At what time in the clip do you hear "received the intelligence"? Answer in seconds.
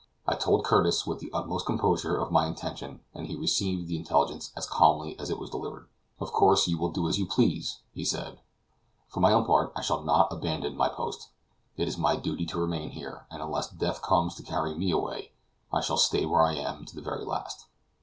3.35-4.51